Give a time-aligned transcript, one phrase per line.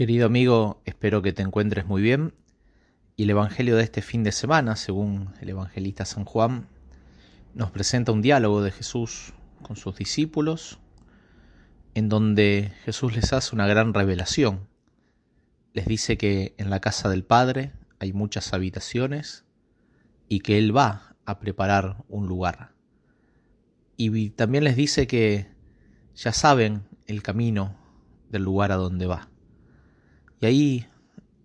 [0.00, 2.32] Querido amigo, espero que te encuentres muy bien.
[3.16, 6.68] Y el Evangelio de este fin de semana, según el evangelista San Juan,
[7.52, 10.78] nos presenta un diálogo de Jesús con sus discípulos,
[11.92, 14.70] en donde Jesús les hace una gran revelación.
[15.74, 19.44] Les dice que en la casa del Padre hay muchas habitaciones
[20.30, 22.72] y que Él va a preparar un lugar.
[23.98, 25.48] Y también les dice que
[26.14, 27.76] ya saben el camino
[28.30, 29.29] del lugar a donde va.
[30.40, 30.86] Y ahí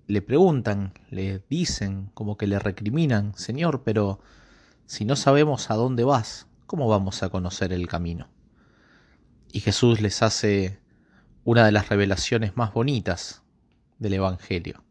[0.08, 4.20] le preguntan, le dicen, como que le recriminan, Señor, pero
[4.86, 8.30] si no sabemos a dónde vas, ¿cómo vamos a conocer el camino?
[9.52, 10.80] Y Jesús les hace
[11.44, 13.44] una de las revelaciones más bonitas
[14.00, 14.84] del Evangelio.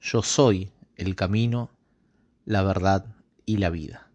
[0.00, 1.70] Yo soy el camino,
[2.44, 3.06] la verdad
[3.46, 4.08] y la vida.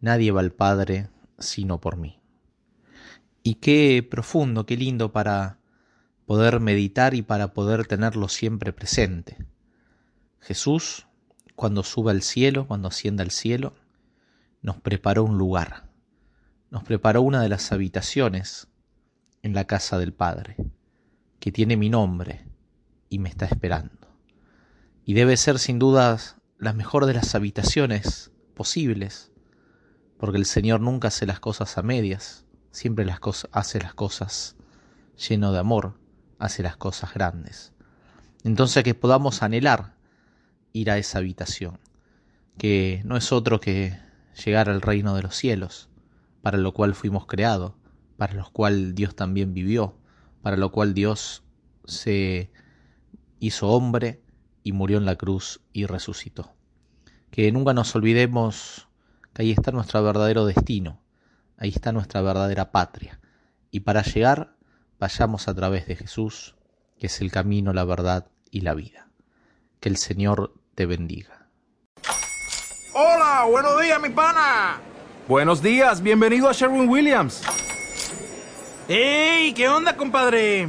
[0.00, 1.08] Nadie va al Padre
[1.38, 2.20] sino por mí.
[3.42, 5.58] Y qué profundo, qué lindo para
[6.26, 9.44] poder meditar y para poder tenerlo siempre presente.
[10.40, 11.06] Jesús,
[11.54, 13.74] cuando sube al cielo, cuando ascienda al cielo,
[14.62, 15.90] nos preparó un lugar,
[16.70, 18.68] nos preparó una de las habitaciones
[19.42, 20.56] en la casa del Padre,
[21.38, 22.46] que tiene mi nombre
[23.08, 24.08] y me está esperando.
[25.04, 29.30] Y debe ser sin dudas la mejor de las habitaciones posibles,
[30.18, 33.20] porque el Señor nunca hace las cosas a medias, siempre las
[33.52, 34.56] hace las cosas
[35.16, 35.98] lleno de amor,
[36.44, 37.72] hace las cosas grandes.
[38.44, 39.94] Entonces que podamos anhelar
[40.72, 41.78] ir a esa habitación,
[42.58, 43.98] que no es otro que
[44.44, 45.88] llegar al reino de los cielos,
[46.42, 47.72] para lo cual fuimos creados,
[48.16, 49.96] para lo cual Dios también vivió,
[50.42, 51.42] para lo cual Dios
[51.86, 52.50] se
[53.40, 54.22] hizo hombre
[54.62, 56.54] y murió en la cruz y resucitó.
[57.30, 58.88] Que nunca nos olvidemos
[59.32, 61.00] que ahí está nuestro verdadero destino,
[61.56, 63.20] ahí está nuestra verdadera patria,
[63.70, 64.53] y para llegar
[65.04, 66.54] vayamos a través de Jesús,
[66.98, 69.08] que es el camino, la verdad y la vida.
[69.78, 71.46] Que el Señor te bendiga.
[72.94, 74.80] Hola, buenos días, mi pana.
[75.28, 77.42] Buenos días, bienvenido a Sherwin Williams.
[78.88, 79.52] ¡Ey!
[79.52, 80.68] ¿Qué onda, compadre?